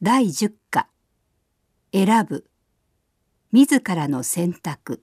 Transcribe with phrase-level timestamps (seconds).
[0.00, 0.86] 第10課。
[1.92, 2.48] 選ぶ。
[3.50, 5.02] 自らの選択。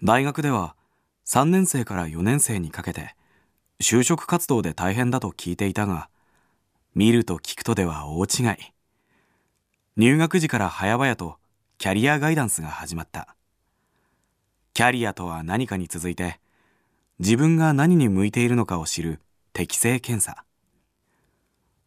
[0.00, 0.76] 大学では
[1.26, 3.16] 3年生から4年生にかけて
[3.82, 6.08] 就職活動で大変だと聞いていたが
[6.94, 8.72] 見ると聞くとでは大違い。
[9.96, 11.38] 入学時から早々と
[11.78, 13.34] キャリアガイダンスが始まった。
[14.74, 16.38] キャリアとは何かに続いて
[17.18, 19.20] 自分が何に向いているのかを知る
[19.52, 20.44] 適性検査。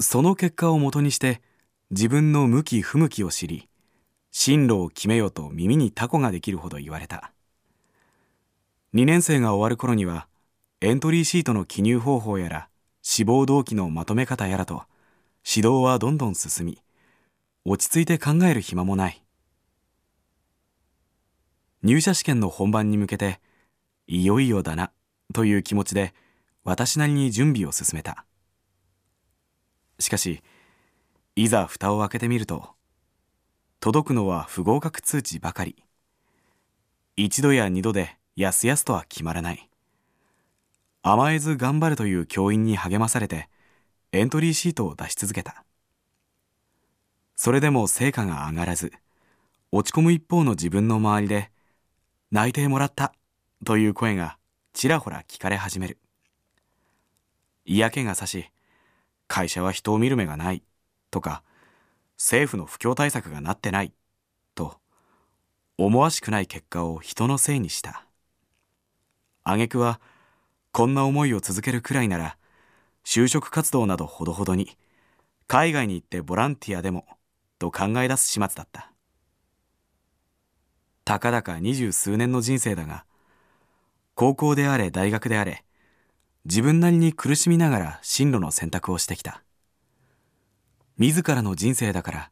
[0.00, 1.40] その結果をもとにして
[1.90, 3.68] 自分の向き不向きを知り
[4.30, 7.32] 進路を決めよと耳にタコができるほど言われた。
[8.94, 10.26] 2年生が終わる頃には
[10.80, 12.68] エントリーシートの記入方法やら
[13.02, 14.84] 志望動機のまとめ方やらと
[15.46, 16.82] 指導はどんどん進み
[17.64, 19.22] 落ち着いて考える暇もない。
[21.82, 23.40] 入社試験の本番に向けて
[24.06, 24.92] いよいよだな
[25.32, 26.14] という気持ちで
[26.64, 28.24] 私なりに準備を進めた。
[30.02, 30.42] しかし
[31.34, 32.74] いざ蓋を開けてみると
[33.82, 35.82] 届くのは不合格通知ばかり。
[37.16, 39.68] 一度や二度でやすやすとは決まらない。
[41.02, 43.48] 甘えず頑張れという教員に励まされて
[44.12, 45.64] エントリーシートを出し続けた。
[47.34, 48.92] それでも成果が上がらず
[49.72, 51.50] 落ち込む一方の自分の周りで
[52.30, 53.12] 内定もらった
[53.64, 54.38] という声が
[54.74, 55.98] ちらほら聞かれ始める。
[57.64, 58.48] 嫌気がさし
[59.32, 60.62] 会社は人を見る目がない。
[61.10, 61.42] とか
[62.18, 63.94] 政府の不況対策がなってない。
[64.54, 64.76] と
[65.78, 68.04] 思わしくない結果を人のせいにした。
[69.42, 70.02] 挙句は
[70.70, 72.36] こんな思いを続けるくらいなら
[73.06, 74.76] 就職活動などほどほどに
[75.46, 77.06] 海外に行ってボランティアでも
[77.58, 78.92] と考え出す始末だった。
[81.06, 83.06] たかだか二十数年の人生だが
[84.14, 85.64] 高校であれ大学であれ
[86.44, 89.44] 自分なりに苦しみながら進路の選択をしてきた。
[90.98, 92.30] 自らの人生だから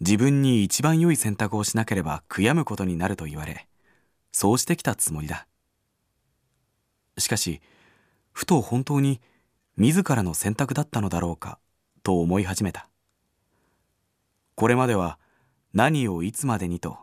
[0.00, 3.66] 自分に一番良い選択をしなければ悔やむことになると言われ
[4.32, 5.46] そうしてきたつもりだ。
[7.18, 7.60] しかし
[8.32, 9.20] ふと本当に
[9.76, 11.58] 自らの選択だったのだろうか
[12.02, 12.88] と思い始めた。
[14.56, 15.18] これまでは
[15.72, 16.98] 何をいつまでにと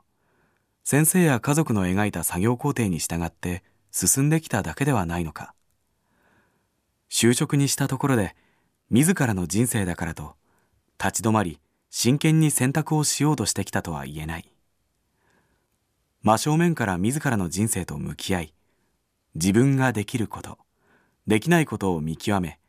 [0.84, 5.54] 先生や家族の描いた作業工程に従って進んできただけではないのか。
[7.24, 8.36] 就職にしたところで
[8.90, 10.36] 自らの人生だからと
[11.00, 11.58] 立ち止まり
[11.90, 14.52] 真剣に選択をしようとしてきたとは言えない。
[16.22, 18.54] 真正面から自らの人生と向き合い
[19.36, 20.58] 自分ができること
[21.26, 22.60] できないことを見極め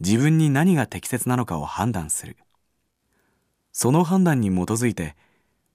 [0.00, 2.36] 自分に何が適切なのかを判断する。
[3.70, 5.14] その判断に基づいて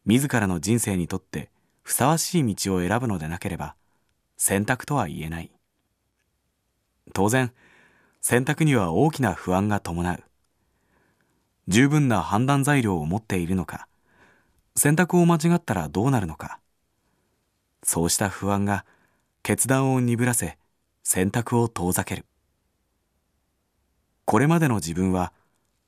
[0.06, 1.50] 自らの人生にとって
[1.82, 3.76] ふさわしい道を選ぶのでなければ
[4.36, 5.52] 選択とは言えない。
[7.14, 7.54] 当然
[8.22, 10.24] 選択には大きな不安が伴う。
[11.68, 13.88] 十分な判断材料を持っているのか
[14.76, 16.59] 選択を間違ったらどうなるのか。
[17.84, 18.86] そうした不安が
[19.42, 20.58] 決断を鈍らせ
[21.04, 22.26] 選択を遠ざける。
[24.26, 25.34] これまでの自分は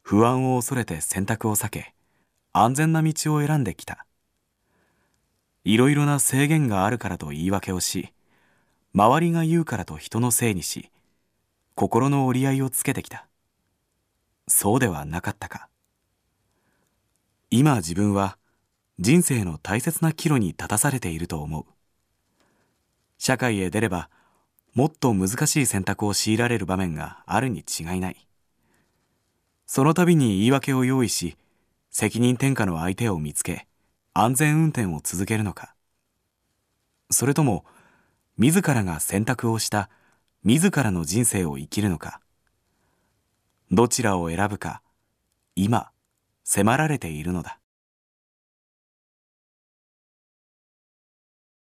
[0.02, 1.94] 不安を恐れて選択を避け
[2.52, 4.06] 安全な道を選んできた。
[5.64, 8.12] いろいろな制限があるからと言い訳をし
[8.94, 10.90] 周りが言うからと人のせいにし
[11.76, 13.28] 心の折り合いをつけてきた。
[14.48, 15.70] そうではなかったか。
[17.50, 18.38] 今自分は
[19.00, 21.66] 人生の大切な岐路に立たされていると思う。
[23.18, 24.10] 社会へ出れば
[24.76, 28.28] もっと難しい選択を強いられる場面があるに違いない。
[29.66, 31.38] その度に言い訳を用意し
[31.90, 33.68] 責任転嫁の相手を見つけ
[34.14, 35.74] 安全運転を続けるのか。
[37.10, 37.66] それとも
[38.38, 39.90] 自らが選択をした
[40.46, 42.20] 自らの人生を生きるのか。
[43.72, 44.82] どちらを選ぶか
[45.56, 45.90] 今
[46.44, 47.60] 迫られているのだ。